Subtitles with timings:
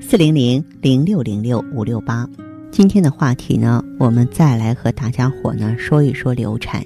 [0.00, 2.28] 四零零零六零六五六八，
[2.72, 6.84] 今天的话题呢，我们再来和大家伙呢说一说流产。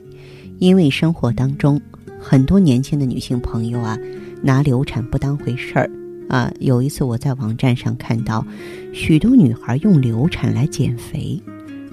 [0.59, 1.81] 因为生活当中
[2.21, 3.97] 很多年轻的女性朋友啊，
[4.43, 5.91] 拿流产不当回事儿
[6.29, 6.53] 啊。
[6.59, 8.45] 有一次我在网站上看到，
[8.93, 11.41] 许多女孩用流产来减肥，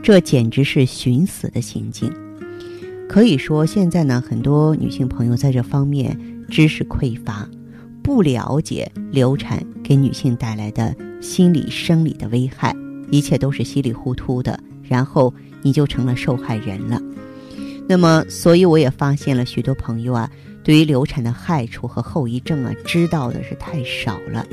[0.03, 2.11] 这简直是寻死的行径。
[3.07, 6.17] 可以说，现在呢，很多女性朋友在这方面
[6.49, 7.47] 知识匮乏，
[8.01, 10.95] 不了解流产给女性带来的。
[11.19, 12.73] 心理生理的危害，
[13.09, 16.97] 一切都是稀里糊涂的，然后你就成了受害人了。
[17.89, 20.31] 那么，所以我也发现了许多朋友啊，
[20.63, 24.47] 对于流产的害处和后遗症啊，知道的是太少了。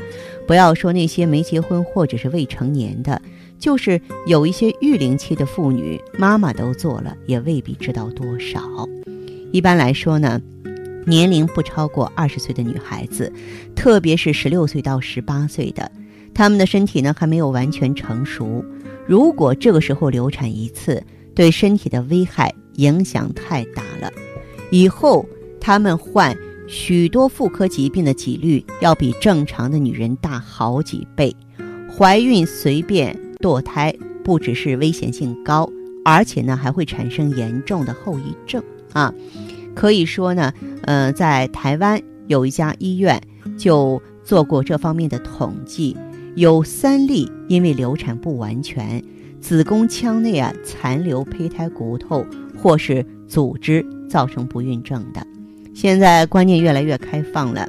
[0.44, 3.22] 不要说那些没结婚或者是未成年的，
[3.60, 8.60] 就是有一些育龄期的妇女，妈妈都做了，也未必知道多少。
[9.52, 10.40] 一般来说呢，
[11.08, 13.32] 年龄不超过二十岁的女孩子，
[13.74, 15.90] 特别是十六岁到十八岁的。
[16.34, 18.62] 他们的身体呢还没有完全成熟，
[19.06, 21.02] 如果这个时候流产一次，
[21.34, 24.12] 对身体的危害影响太大了，
[24.70, 25.26] 以后
[25.58, 26.36] 他们患
[26.68, 31.34] 许多妇科疾病的几率要比正常的女人大好几倍。
[31.90, 33.92] 怀孕随便堕胎，
[34.22, 35.68] 不只是危险性高，
[36.04, 39.12] 而且呢还会产生严重的后遗症啊！
[39.78, 43.22] 可以说呢，呃，在台湾有一家医院
[43.56, 45.96] 就做过这方面的统计。
[46.34, 49.00] 有三例因为流产不完全，
[49.40, 52.26] 子宫腔内啊残留胚胎骨头
[52.60, 55.24] 或是组织造成不孕症的。
[55.72, 57.68] 现在观念越来越开放了，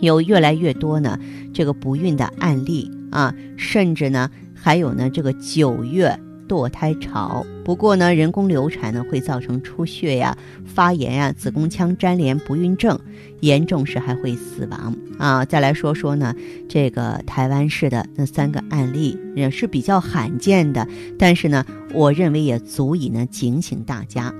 [0.00, 1.18] 有越来越多呢
[1.52, 6.18] 这个不孕的案例啊，甚至呢还有呢这个九月。
[6.48, 12.98] 堕胎潮，不过呢，人工流产呢会造成出血呀、发炎呀、子宫腔粘连、不孕症，
[13.40, 15.44] 严重时还会死亡啊。
[15.44, 16.34] 再来说说呢，
[16.68, 20.86] 这个台湾市的那三个案例也是比较罕见的，
[21.18, 24.32] 但是呢，我认为也足以呢警醒大家。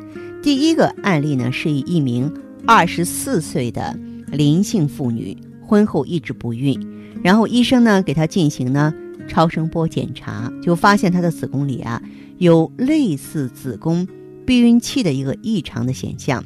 [0.43, 2.33] 第一个案例呢是一名
[2.67, 3.99] 二十四岁的
[4.31, 6.79] 林姓妇女，婚后一直不孕，
[7.23, 8.93] 然后医生呢给她进行呢。
[9.29, 12.03] 超声波检查就发现她的子宫里啊
[12.39, 14.07] 有类似子宫
[14.47, 16.45] 避孕器的一个异常的现象，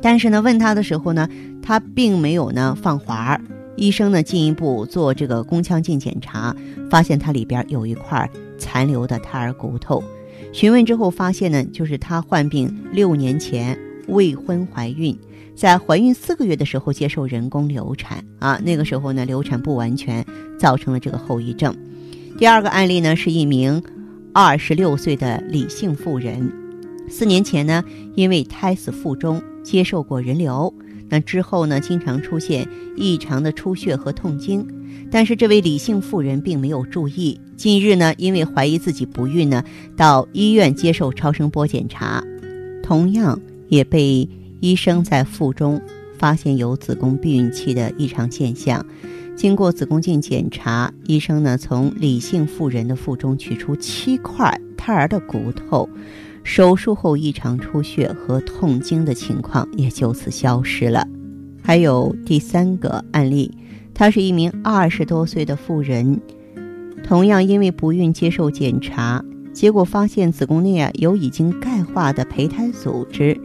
[0.00, 1.28] 但是呢问她的时候呢，
[1.62, 3.40] 她并没有呢放环。
[3.76, 6.56] 医生呢进一步做这个宫腔镜检查，
[6.90, 8.28] 发现她里边有一块
[8.58, 10.02] 残留的胎儿骨头。
[10.52, 13.78] 询问之后发现呢，就是她患病六年前
[14.08, 15.16] 未婚怀孕，
[15.54, 20.24] 在怀孕四个月的时候接受人工流产啊，那个时候呢流产不完全，
[20.58, 21.76] 造成了这个后遗症。
[22.38, 23.82] 第二个案例呢，是一名
[24.32, 26.52] 二十六岁的李姓妇人，
[27.08, 27.82] 四年前呢，
[28.14, 30.72] 因为胎死腹中，接受过人流，
[31.08, 34.64] 那之后呢，经常出现异常的出血和痛经，
[35.10, 37.40] 但是这位李姓妇人并没有注意。
[37.56, 39.64] 近日呢，因为怀疑自己不孕呢，
[39.96, 42.22] 到医院接受超声波检查，
[42.84, 44.28] 同样也被
[44.60, 45.82] 医生在腹中
[46.16, 48.86] 发现有子宫避孕期的异常现象。
[49.38, 55.88] 经过子宫镜检查，医生呢从李姓妇人的腹中取出七块胎儿的骨头，
[56.42, 61.06] 手术后异常出血和痛经的情况也就此消失了。
[61.62, 63.56] 还有第三个案例，
[63.94, 66.20] 她是一名二十多岁的妇人，
[67.04, 73.40] 同样因为不孕接受检查，结果发现子宫内啊有已经钙化的胚胎组织。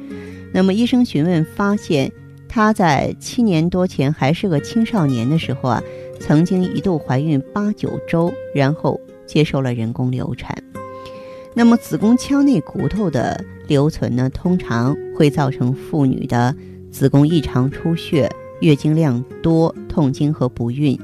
[0.51, 2.11] 那么医生询问发现。
[2.53, 5.81] 她在七年多前还是个青少年的时候啊，
[6.19, 10.55] 曾经一度怀孕八九周，然后接受了人工流产。
[11.55, 16.55] 那么子宫腔内骨头的留存呢，通常会造成妇女的
[16.91, 20.95] 子宫异常出血、月经量多、痛经和不孕。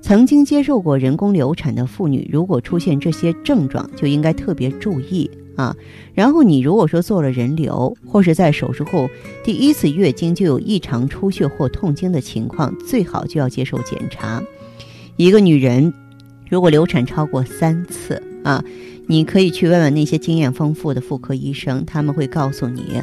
[0.00, 5.30] 曾经接受过人工流产的妇女，如果出现这些症状，就应该特别注意。
[5.56, 5.74] 啊，
[6.14, 9.08] 然后你如果说做了人流，或是在手术后
[9.42, 14.42] 第一次月经就有异常出血或痛经的情况，最好就要接受检查。
[15.16, 15.92] 一个女人
[16.48, 18.62] 如果流产超过三次啊，
[19.06, 23.02] 你可以去问问那些经验丰富的妇科医生，他们会告诉你，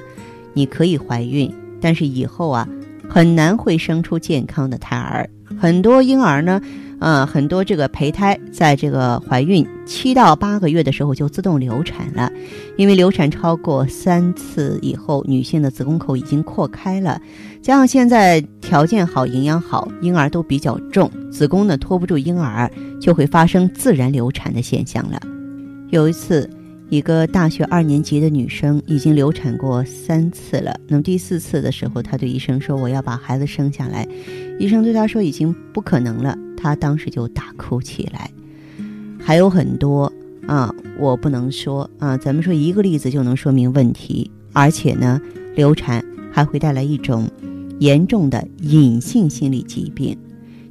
[0.53, 1.51] 你可以怀孕，
[1.81, 2.69] 但是以后啊
[3.09, 5.29] 很难会生出健康的胎儿。
[5.59, 6.61] 很多婴儿呢，
[6.99, 12.31] 呃，很多这个胚胎在这个怀孕七到八个月的时候就自动流产了，
[12.77, 17.21] 因为流产超过三次以后，女性的子宫口已经扩开了，
[17.61, 25.19] 加上现在条件好、营养好，婴儿都比较重，子宫呢托不住婴儿，就会发生自然流产的现象了。
[25.89, 26.49] 有一次，
[26.89, 34.07] 一个大学二年级的女生已经流产过三次了，那么第四次的时候，她对医生说：“我要把孩子生下来。”
[34.57, 38.31] 医生对她说：“已经不可能了。”她当时就大哭起来，
[39.19, 40.09] 还有很多
[40.47, 45.19] 啊，我不能说啊，咱们说一个例子就能说明问题，而且呢，
[45.55, 46.01] 流产
[46.31, 47.29] 还会带来一种
[47.79, 50.17] 严重的隐性心理疾病，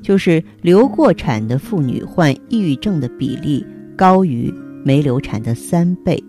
[0.01, 3.63] 就是流过产的妇女患抑郁症的比例
[3.95, 4.51] 高于
[4.83, 6.25] 没流产的三倍，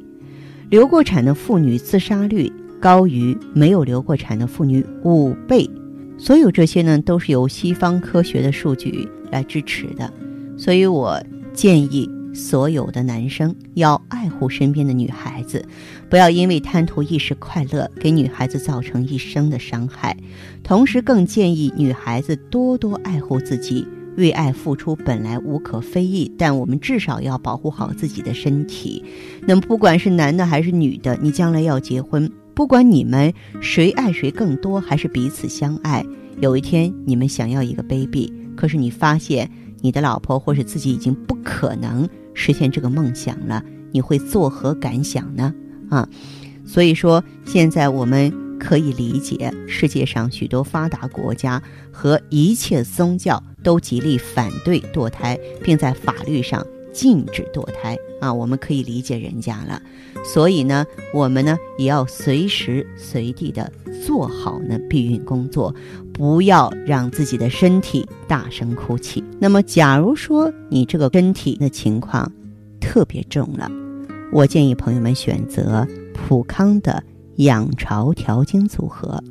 [0.69, 2.51] 流过产的妇女自杀率
[2.81, 5.69] 高于没有流过产的妇女五倍。
[6.18, 10.14] 所有这些呢，都是由西方科学的数据来支持的，
[10.58, 11.22] 所以我
[11.54, 15.66] 建议所有的男生要爱护身边的女孩子，
[16.10, 20.16] 不要因为贪图一时快乐，给女孩子造成一生的伤害。
[20.64, 23.88] 同时，更建议女孩子多多爱护自己，
[24.18, 29.04] 为爱付出本来无可非议，但我们至少要保护好自己的身体。
[29.48, 32.32] 那么，不管是男的还是女的，你将来要结婚。
[32.56, 36.06] 不管你们谁爱谁更多，还是彼此相爱，
[36.40, 39.50] 有一天你们想要一个 baby，可是你发现
[39.82, 45.54] 你的老婆或是自己已经不可能实现这个梦想了，你会作何感想呢？
[45.90, 46.08] 啊，
[46.66, 51.62] 所以说现在我们可以理解，世界上许多发达国家
[51.92, 56.66] 和一切宗教都极力反对堕胎，并在法律上。
[56.94, 59.81] 禁止堕胎啊，我们可以理解人家了。
[60.24, 63.69] 所以呢，我们呢也要随时随地的
[64.06, 65.75] 做好呢避孕工作，
[66.13, 69.22] 不要让自己的身体大声哭泣。
[69.40, 72.31] 那么，假如说你这个身体的情况
[72.80, 73.69] 特别重了，
[74.31, 77.04] 我建议朋友们选择普康的
[77.38, 79.22] 养巢调经组合。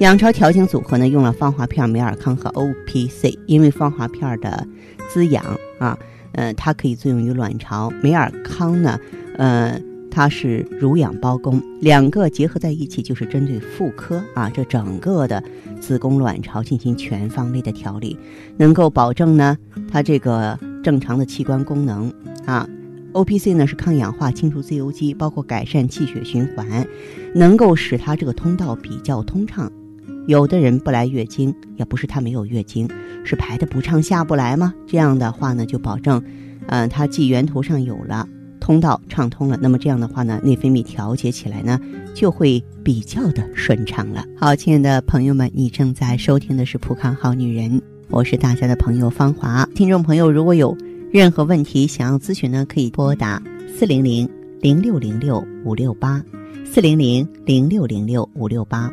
[0.00, 4.66] 养巢调经组合呢，用了芳华片、美尔康和 O P C，因为芳华片的
[5.12, 5.44] 滋养
[5.78, 5.98] 啊。
[6.32, 8.98] 呃，它可以作用于卵巢，美尔康呢，
[9.36, 9.80] 呃，
[10.10, 15.42] 它是乳养包宫，两个结合在一起就是针对妇科啊，这整个的
[15.80, 18.18] 子宫卵巢进行全方位的调理，
[18.56, 19.56] 能够保证呢
[19.90, 22.12] 它这个正常的器官功能
[22.46, 22.68] 啊。
[23.12, 26.86] O P C 呢是抗氧化、清除自由基，包括改善气血循环，
[27.34, 29.72] 能够使它这个通道比较通畅。
[30.28, 32.86] 有的人不来月经，也不是他没有月经，
[33.24, 34.74] 是排的不畅下不来吗？
[34.86, 36.22] 这样的话呢，就保证，
[36.66, 38.28] 呃，他既源头上有了
[38.60, 41.80] 通道畅通了，那么这样的话呢，内分泌调节起来呢，
[42.14, 44.22] 就会比较的顺畅了。
[44.36, 49.66] 好，亲爱的朋友们，你正在收听的是《普康好女人》，我是大家的朋友芳华。
[49.74, 50.76] 听众朋友，如果有
[51.10, 53.42] 任何问题想要咨询呢，可以拨打
[53.74, 54.28] 四零零
[54.60, 56.22] 零六零六五六八，
[56.66, 58.92] 四零零零六零六五六八。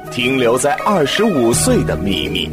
[0.11, 2.45] 停留在二十五岁的秘密，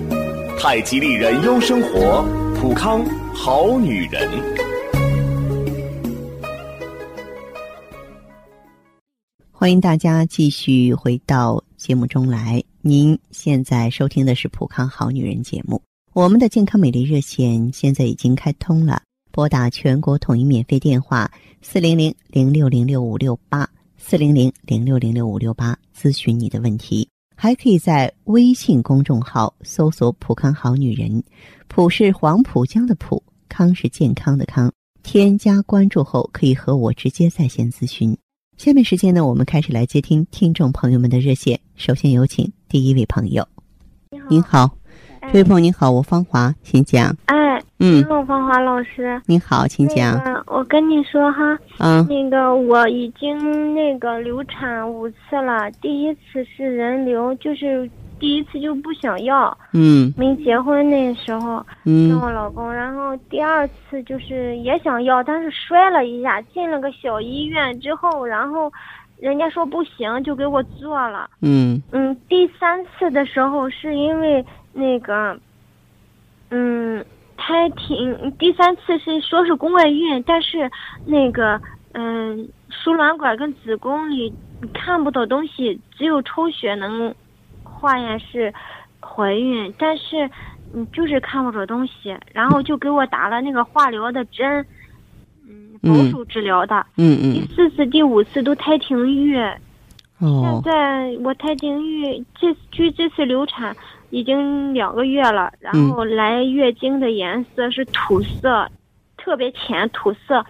[0.61, 2.25] 太极丽人优生活，
[2.55, 4.31] 普康好女人。
[9.51, 12.63] 欢迎大家继续回到节目中来。
[12.81, 15.83] 您现在收听的是普康好女人节目。
[16.13, 21.29] 我们的健康美丽热线现在已经开通了，拨打全国统一免费电话
[21.61, 27.09] 四零零零六零六五六八四零零零六零六五六八咨询你的问题。
[27.41, 31.23] 还可以在微信公众号搜索“浦康好女人”，
[31.69, 34.73] 浦是黄浦江的浦，康是健康的康。
[35.05, 38.19] 添加关注后，可以和我直接在线咨询。
[38.57, 41.61] 下面时间呢，我们开始来接听听众朋友们的热线。
[41.77, 43.47] 首先有请第一位朋友。
[44.29, 44.69] 您好。
[45.33, 47.17] 这位朋友您好，我芳华，请讲。
[47.27, 49.21] 哎，嗯你，好，芳华老师。
[49.27, 50.21] 你好，请讲。
[50.25, 68.73] 那个，我跟你说哈，嗯那个我已经那个流产五次了，第一次是人流，就是第一次就不想要，嗯没结婚那时候跟嗯我老公，然后第二次就是也想要，但是摔了一下，进了个小医院之后，然后
[69.21, 71.31] 人家说不行，就给我做了。
[71.43, 75.39] 嗯嗯，第三次的时候是因为那个，
[76.51, 77.05] 嗯，
[77.39, 78.31] 胎停。
[78.39, 80.71] 第三次是说是宫外孕，但是
[81.07, 81.59] 那个，
[81.93, 84.31] 嗯，输卵管跟子宫里
[84.75, 87.15] 看不到东西，只有抽血能
[87.63, 88.53] 化验是
[89.01, 90.29] 怀孕，但是
[90.75, 94.67] 嗯，就是看不着东西，然后就给我打了那个化疗的针，
[95.49, 96.85] 嗯，保嗯守治疗的。
[96.97, 99.37] 嗯嗯第嗯，四次、第五次都胎停育。
[100.21, 103.73] 现哦，在我胎停育这据这次流产
[104.11, 108.69] 已经两个月了，然嗯后来月经的颜色是土色，
[109.17, 110.45] 特别浅土色。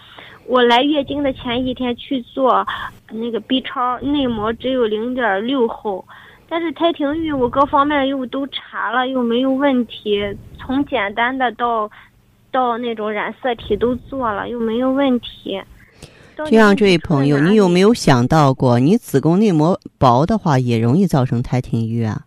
[0.47, 2.67] 我来月经的前一天去做
[3.11, 6.03] 那个 B 超，内膜只有零点六厚，
[6.49, 10.23] 但是胎停育我各方面又都查了，又没有问题，
[10.57, 11.91] 从简单的到
[12.51, 15.61] 到那种染色体都做了，又没有问题。
[16.37, 17.89] 这样，这位朋友，你有没有？
[17.89, 22.23] 有想到过，你子宫内膜薄的话，也容易造成胎停育啊？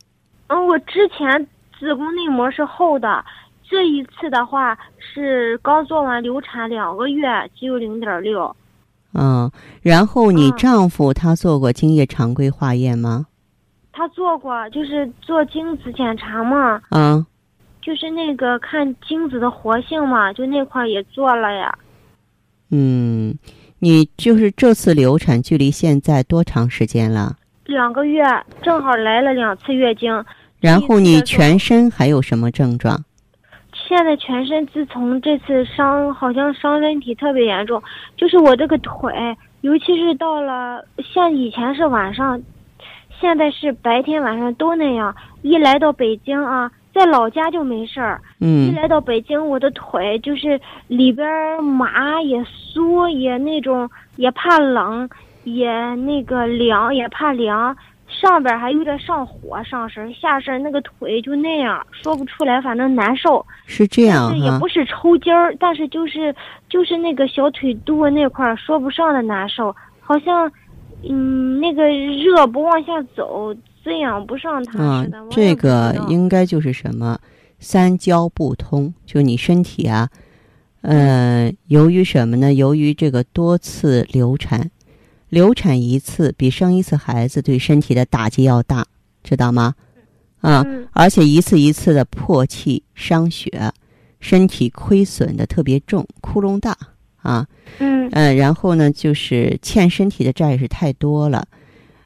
[0.52, 1.48] 嗯，我之前
[1.80, 3.24] 子宫内膜是厚的，
[3.64, 8.54] 这一次的话是刚做完流产两个月，只有零点六。
[9.14, 9.50] 嗯，
[9.82, 13.28] 然后你嗯丈夫他做过精液常规化验吗？
[13.94, 17.26] 他做过，就是做精子检查嘛，嗯，
[17.82, 21.74] 就是那个看精子的活性嘛，就那块儿也做了呀。
[22.72, 23.38] 嗯，
[23.80, 27.38] 你就是这次流产距离现在多长时间了？
[27.66, 28.24] 两个月
[28.62, 30.26] 正好来了两次月经，
[30.62, 33.04] 然后你全身还有什么症状？
[33.74, 37.82] 现在全身自从这次伤，好像伤身体特别严重，
[38.16, 39.12] 就是我这个腿，
[39.62, 42.42] 尤其是到了像以前是晚上，
[43.20, 45.14] 现在是白天晚上都那样。
[45.42, 55.10] 一来到北京啊，在老家就没事儿，一嗯来到北京，我的腿就是里边儿麻也酥，也那种也怕冷，
[55.44, 57.76] 也那个凉，也怕凉。
[58.22, 63.44] 上边儿还有点上火上身，下身那个腿就那样，说不出来，反正难受。
[63.66, 64.68] 是这样是也不。
[64.68, 66.34] 是抽筋儿，但是就是
[66.70, 70.50] 就是那个小腿肚那块儿说不上的难受，好像
[71.04, 77.20] 嗯那个热不往下走，滋养不上它啊似的。，这个应该就是什么
[77.60, 80.08] 三焦不通，就你身体啊，
[80.84, 82.54] 呃，由于什么呢？
[82.54, 84.72] 由于这个多次流产，
[85.32, 88.86] 流产一次比生一次孩子对身体的打击要大，
[89.24, 89.74] 知道吗？
[90.42, 93.72] 啊，嗯而且一次一次的破气伤血，
[94.20, 96.78] 身体亏损的特别重，窟窿大
[97.22, 97.48] 啊。
[97.80, 101.48] 嗯嗯，然后呢，就是欠身体的债是太多了。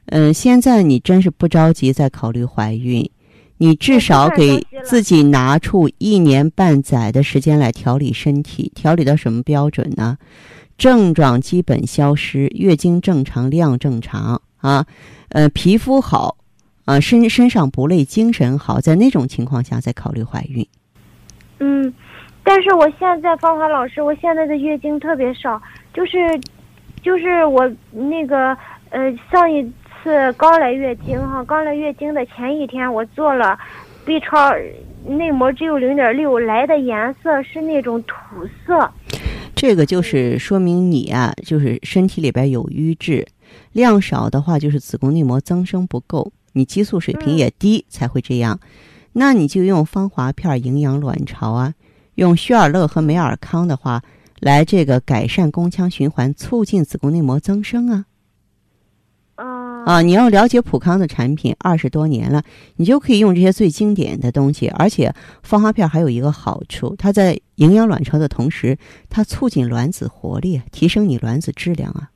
[0.05, 3.09] 嗯，现在你真是不着急再考虑怀孕，
[3.57, 10.15] 你至少给自己拿出一年半载的时间来调理身体，调理到什么标准呢？
[10.77, 14.85] 症状基本消失，月经正常，量正常啊，
[15.29, 16.37] 呃，皮肤好
[16.83, 20.67] 啊，身身上不累，精神好，在那种情况下再考虑怀孕。
[21.59, 21.93] 嗯，
[22.43, 25.61] 但是我现在芳华老师，我现在的月经特别少，
[25.93, 26.17] 就是
[27.01, 28.55] 就是我那个
[28.89, 29.63] 呃上一
[30.03, 33.57] 次刚来月经哈，刚来月经的前一天我做了
[34.05, 34.51] B 超，
[35.07, 38.15] 内膜只有零点六，来的颜色是那种土
[38.67, 38.91] 色。
[39.55, 43.25] 这个就是说明你啊，就是身体里边有瘀滞，
[43.71, 48.59] 量少的话就是子宫内膜增生不够，你激素水平也低才会这样。
[49.13, 51.73] 那你就用芳华片营养卵巢啊，
[52.15, 54.03] 用叙尔乐和美尔康的话
[54.41, 58.05] 来这个改善宫腔循环，促进子宫内膜增生啊。
[59.85, 62.41] 嗯啊，你要了解普康的产品二十多年了，
[62.77, 64.67] 你就可以用这些最经典的东西。
[64.69, 65.13] 而且
[65.43, 68.77] 芳华片还有一个好处，它在营养卵巢的同时，
[69.09, 72.09] 它促进卵子活力，提升你卵子质量啊。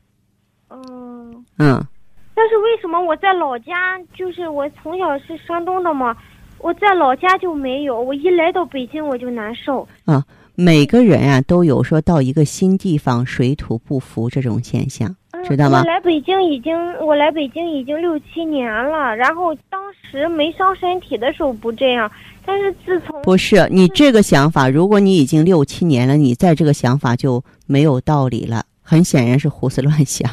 [0.70, 1.46] 嗯。
[1.60, 1.86] 嗯，
[2.34, 6.16] 但是为什么我在老家，就是我从小是山东的嘛，
[6.58, 9.88] 我在老家就没有，我一来到北京我就难受。
[10.06, 15.16] 啊每个人啊都有说到一个新地方水土不服这种现象。
[15.44, 22.12] 嗯知道吗我来北京已经，我来北京已经六七年了，然后当时没伤身体的时候不这样，
[22.46, 30.30] 但是自从不是你这个想法，如果你已经六七年了，你在这个想法就没有道理了，很显然是胡思乱想。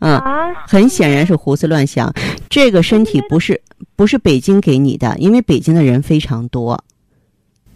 [0.00, 2.12] 嗯，啊，很显然是胡思乱想。
[2.48, 3.60] 这个身体不是
[3.94, 6.82] 不是北京给你的，因为北京的人非常多，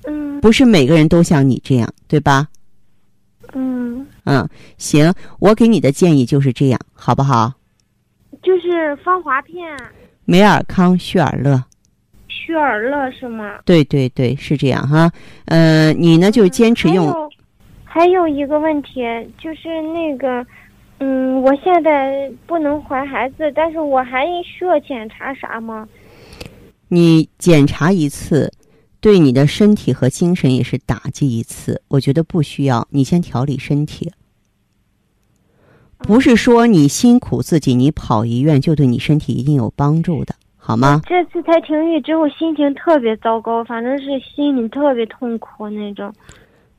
[0.05, 2.49] 嗯不是每个人都像你这样，对吧？
[3.55, 7.51] 嗯，嗯，行，我给你的建议就是这样，好不好？
[8.43, 9.75] 就是芳华片、
[10.27, 11.65] 美尔康、旭尔乐，
[12.29, 13.59] 旭尔乐是吗？
[13.65, 15.11] 对对对，是这样哈。
[15.47, 17.11] 呃，你呢就坚持用，
[17.85, 19.01] 还有一个问题
[19.39, 20.45] 就是那个，
[20.99, 25.89] 嗯，我现在不能怀孩子，但是我还需要检查啥吗？
[26.89, 28.53] 你检查一次，
[29.01, 31.83] 对你的身体和精神也是打击一次。
[31.89, 34.13] 我觉得不需要，你先调理身体。
[35.99, 41.03] 不是说你辛苦自己，你跑医院就对你身体一定有帮助的，好吗？
[41.07, 46.13] 这次才停育之后，心情特别糟糕，反正是心里特别痛苦那种。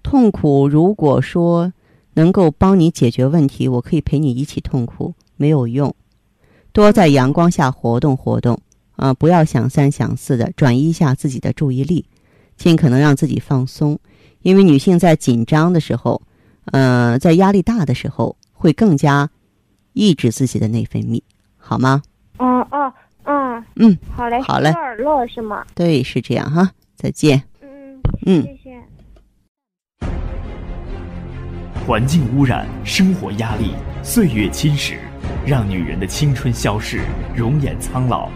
[0.01, 1.73] 痛苦，如果说
[2.13, 5.93] 能够帮你解决问题，我可以陪你一起痛苦，没有用。
[6.71, 8.57] 多在阳光下活动活动，
[8.99, 12.05] 啊，不要想三想四的，转移一下自己的注意力，
[12.57, 13.97] 尽可能让自己放松。
[14.41, 16.21] 因为女性在紧张的时候，
[16.65, 19.29] 呃，在压力大的时候，会更加
[19.93, 21.21] 抑制自己的内分泌，
[21.57, 22.01] 好吗？
[22.39, 25.65] 哦哦嗯，嗯，好嘞，好嘞旭尔乐是吗？
[25.73, 26.69] 对，是这样哈。
[26.95, 27.41] 再见。
[27.61, 28.77] 嗯嗯谢谢。
[31.87, 33.71] 环境污染、生活压力、
[34.03, 34.97] 岁月侵蚀，
[35.45, 37.01] 让女人的青春消逝，
[37.35, 38.29] 容颜苍老。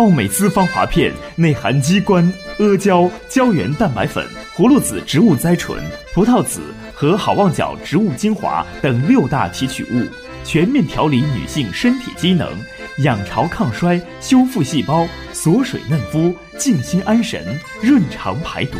[0.00, 2.26] 奥美姿芳华片内含鸡冠、
[2.58, 4.26] 阿胶、胶原蛋白粉、
[4.56, 5.78] 葫芦籽植物甾醇、
[6.14, 6.62] 葡萄籽
[6.94, 10.08] 和好望角植物精华等六大提取物，
[10.42, 12.48] 全面调理女性身体机能，
[13.00, 17.44] 养巢抗衰，修复细胞，锁水嫩肤，静心安神，
[17.82, 18.78] 润肠排毒。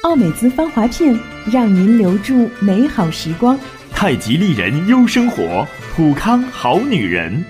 [0.00, 1.14] 奥美姿芳华片，
[1.52, 3.60] 让您留住美好时光。
[3.92, 7.44] 太极丽人优生活，普康好女人。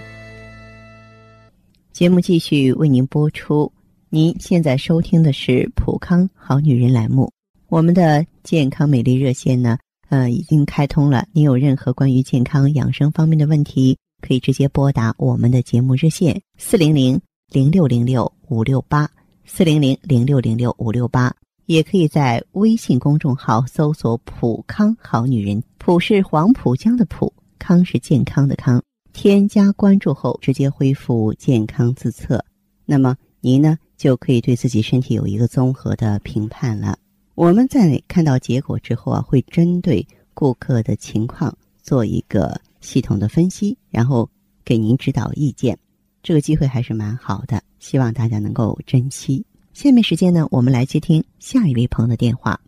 [1.99, 3.73] 节目继续为您播出。
[4.09, 7.29] 您现在收听的是《普康好女人》栏目。
[7.69, 9.77] 我们的健康美丽热线呢，
[10.09, 11.27] 呃，已经开通了。
[11.33, 17.21] 您有任何关于健康养生方面的问题，可以直接拨打我们的节目热线四零零
[17.51, 19.11] 零六零六五六八
[19.45, 21.35] 四零零零六零六五六八，
[21.67, 28.81] 也可以在微信公众号搜索“普康好女人”，普是黄浦江的浦，康是健康的康。
[29.21, 32.45] 添加关注后，直接恢复健康自测，
[32.85, 36.97] 那么您呢就可以对自己身体有一个综合的评判了。
[37.35, 41.53] 我们在看到结果之后啊，会针对顾客的情况
[41.83, 44.31] 做一个系统的分析，然后
[44.65, 45.77] 给您指导意见。
[46.23, 49.45] 这个机会还是蛮好的，希望大家能够珍惜。
[49.73, 52.61] 下面时间呢，我们来接听下一位朋友的电话。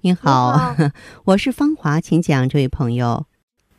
[0.00, 0.90] 您好，你
[1.22, 3.24] 我是芳华，请讲，这位朋友。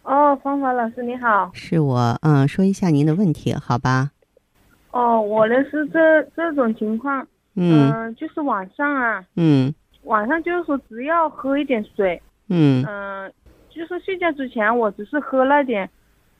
[0.07, 1.51] 哦，芳华老师你好。
[1.53, 4.09] 是我，嗯，说一下您的问题，好吧？
[4.91, 7.91] 哦，我呢是这这种情况，嗯。
[7.91, 9.73] 嗯、就是晚上啊，嗯。
[10.03, 12.85] 晚上就是说只要喝一点水，嗯。
[12.87, 13.29] 嗯、
[13.69, 15.89] 就是睡觉之前我只是喝了点，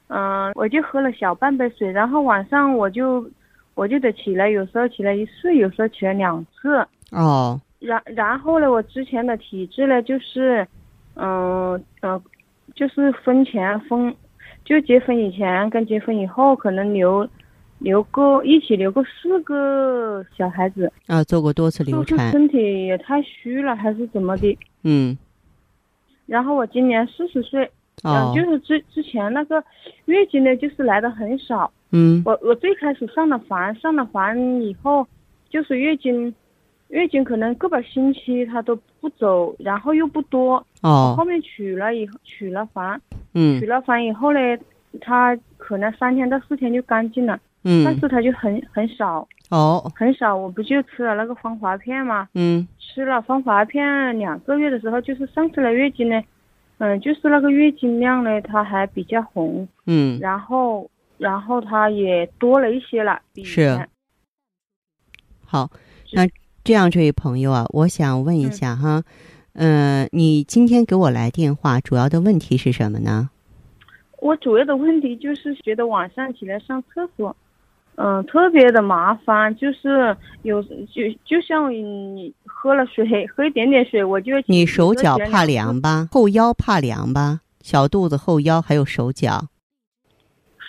[0.06, 3.30] 嗯、我就喝了小半杯水，然后晚上我就
[3.74, 7.60] 我就得起来，有时候起来一次，有时候起来两次，哦。
[7.80, 10.66] 然然后呢，我之前的体质呢就是，
[11.16, 12.18] 嗯呃
[12.78, 14.14] 就是婚前婚，
[14.64, 17.28] 就结婚以前跟结婚以后可能留
[17.80, 24.56] 留过一起留过四个小孩子，啊，做过多次是流产，身体也太虚了还是怎么的？
[24.84, 25.18] 嗯
[26.26, 27.68] 然后我今年四十岁，
[28.04, 29.60] 嗯、哦就是之之前那个
[30.04, 31.68] 月经呢，就是来的很少。
[31.90, 35.04] 嗯我我最开始上了环，上了环以后，
[35.50, 36.32] 就是月经，
[36.90, 40.64] 月经可能个把星期它都不走，然后又不多。
[40.82, 40.90] 后
[41.22, 43.00] 哦面取了以后，取了环，
[43.34, 43.58] 嗯。
[43.60, 44.38] 取了环以后呢，
[45.00, 47.84] 它可能三天到四天就干净了，嗯。
[47.84, 49.26] 但嗯是它就很很少。
[49.50, 49.90] 哦。
[49.94, 50.36] 很少。
[50.36, 52.28] 我不就吃了那个芳华片吗？
[52.34, 52.66] 嗯。
[52.78, 56.22] 吃了芳华片两个月的时候，就是上次来月经呢，
[56.78, 60.18] 嗯，就是那个月经量呢，它还比较红，嗯。
[60.20, 63.66] 然后然后它也多了一些了，比以是。
[63.76, 63.88] 前
[65.44, 65.70] 好，
[66.12, 66.26] 那
[66.62, 68.52] 这样这位朋友啊，我想问一嗯。
[68.52, 69.04] 下哈，嗯、
[70.12, 73.30] 你今天给我来电话，主要的问题是什么呢？
[74.20, 77.36] 我主要的问题就是觉得晚上起来上厕所，
[77.96, 85.80] 嗯，特别的麻烦，就是有就就像你喝了水，喝一点点水，我就你手脚怕凉。
[85.80, 86.08] 吧？
[86.10, 87.40] 后腰怕凉吧？
[87.60, 89.46] 小肚子、后腰还有手脚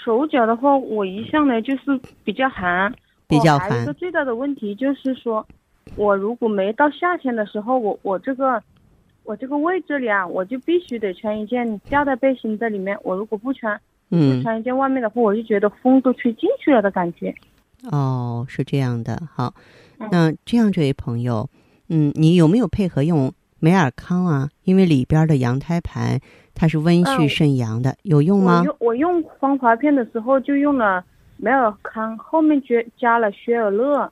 [0.03, 2.93] 手脚的话，我一向呢就是比较寒，
[3.27, 3.85] 比较寒。
[3.93, 5.45] 最大的问题就是说，
[5.95, 8.61] 我如果没到夏天的时候，我我这个
[9.29, 12.97] 我这个胃这里啊，我就必须得穿一件吊带背心在里面。
[13.03, 17.31] 我如果不穿，嗯，穿一件外面的话，我就觉得风都吹进去了的感觉。
[17.91, 19.53] 哦，是这样的，好，
[19.99, 21.47] 嗯那这样这位朋友，
[21.89, 24.49] 嗯，你有没有配合用美尔康啊？
[24.63, 26.19] 因为里边的羊胎盘
[26.55, 28.65] 它是温煦嗯肾阳的，有用吗我？
[28.65, 31.05] 用我用芳华片的时候就用了
[31.37, 34.11] 美尔康，后面加加了雪尔乐。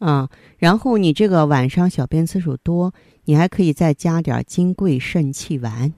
[0.00, 2.92] 啊，然后你这个晚上小便次数多，
[3.24, 5.92] 你还可以再加点金匮肾气丸。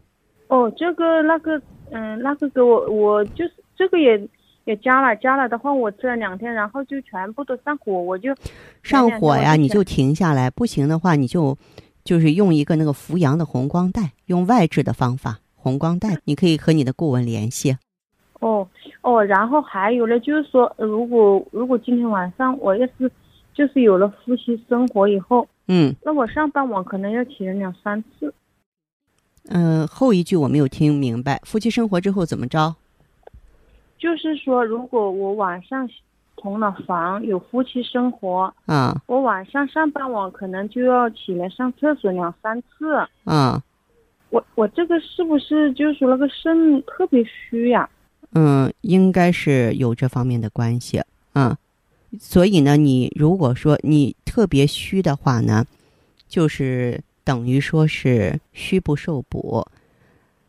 [0.49, 1.61] 哦，这个那个，
[1.91, 4.29] 嗯，那个给我我就是这个也
[4.65, 8.35] 也加了，加了的话我吃了两天，然后就全部都上火，我就
[8.83, 11.57] 上火呀，你就停下来，不行的话，你就
[12.05, 17.77] 就是用一个那个扶阳的红光带，用外治的方法红光带，你可以和你的顾问联系。
[18.41, 18.69] 哦
[19.03, 23.11] 哦，然后还有呢，就是说，如果如果今天晚上我要是
[23.57, 28.35] 就是有了夫妻生活以后，嗯那我上半晚可能要起来两三次。
[29.49, 31.41] 嗯、呃后一句我没有听明白。
[31.45, 32.77] 夫妻生活之后怎么着？
[33.99, 35.89] 就是说，如果我晚上
[36.37, 42.95] 同了房有夫妻生活，啊我晚上上班晚可能就要起来上厕所两三次。
[43.25, 43.63] 啊
[44.29, 47.89] 我我这个是不是就是说那个肾特别虚呀、
[48.35, 51.01] 嗯，应该是有这方面的关系
[51.33, 51.57] 啊。
[52.19, 55.67] 所以呢，你如果说你特别虚的话呢，
[56.29, 59.67] 就是等于说是虚不受补。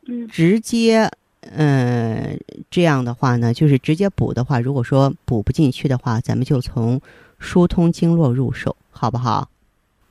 [0.10, 2.38] 嗯直接，呃，
[2.72, 7.02] 这样的话呢，就是直接补的话，如果说补不进去的话，咱们就从
[7.40, 9.50] 疏通经络入手，好不好？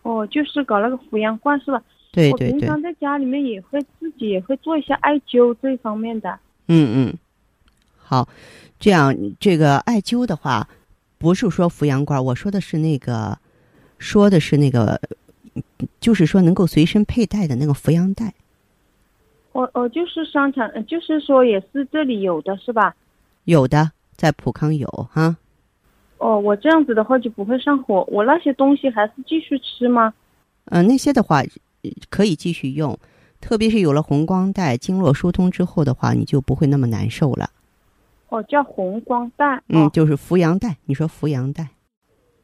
[0.02, 1.82] 哦，就是搞那个扶阳罐是吧？
[2.12, 6.38] 对对对对，平常在家里面也会自己也会做一下艾灸这方面的。
[6.68, 7.14] 嗯嗯，
[7.96, 8.28] 好，
[8.78, 10.68] 这样这个艾灸的话，
[11.18, 13.38] 不是说扶阳罐，我说的是那个，
[13.98, 15.00] 说的是那个，
[15.98, 18.34] 就是说能够随身佩戴的那个扶阳带。
[19.52, 22.94] 我我就是商场，呃就是说也是这里有的是吧？
[23.44, 25.36] 有的在普康有哈，
[26.18, 28.04] 哦，我这样子的话就不会上火。
[28.08, 30.12] 我那些东西还是继续吃吗？
[30.66, 32.98] 呃，那些的话呃可以继续用，
[33.40, 37.48] 特别是有了红光带、经络疏通之后的话，你就不会那么难受了。
[38.36, 39.62] 哦，叫红光带。
[39.68, 41.66] 嗯，哦就是扶阳带，你说扶阳带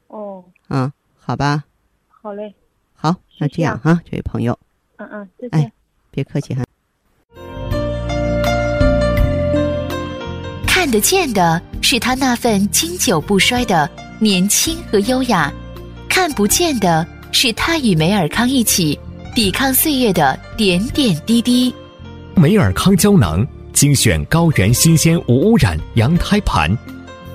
[0.09, 1.64] 哦，啊，好吧，
[2.09, 2.55] 好嘞，
[2.94, 4.59] 好，那这样哈，这位朋友，
[4.96, 5.72] 嗯嗯，再哎。
[6.11, 6.62] 别客气哈。
[10.66, 15.52] 看得见的是他那份经久不衰的年轻和优雅，
[16.09, 18.98] 看不见的是他与梅尔康一起
[19.35, 21.74] 抵抗岁月的点点滴滴。
[22.35, 26.76] 梅尔康胶囊精选高原新鲜无污染羊胎盘，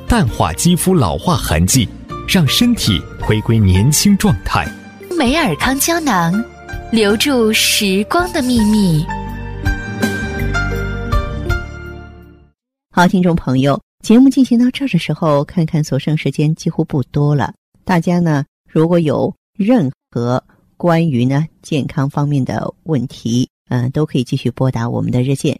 [0.08, 1.88] 淡化肌肤老化痕迹，
[2.28, 4.65] 让身体回归年轻状态。
[5.17, 6.32] 美尔康胶囊，
[6.91, 9.04] 留住时光的秘密。
[12.91, 17.54] 好，听众朋友，节目进行到这儿的时候，看看所剩时间几乎不多了。
[17.84, 20.43] 大家呢，如果有任何
[20.78, 25.60] 关于呢健康方面的问题，嗯、都可以继续拨打我们的热线